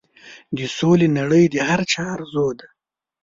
[0.57, 2.67] د سولې نړۍ د هر چا ارزو ده.